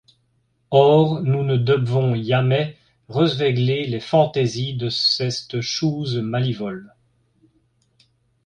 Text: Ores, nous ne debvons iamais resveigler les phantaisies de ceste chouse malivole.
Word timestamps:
Ores, 0.71 1.21
nous 1.21 1.43
ne 1.43 1.57
debvons 1.57 2.15
iamais 2.15 2.75
resveigler 3.07 3.85
les 3.85 3.99
phantaisies 3.99 4.73
de 4.73 4.89
ceste 4.89 5.61
chouse 5.61 6.17
malivole. 6.17 6.95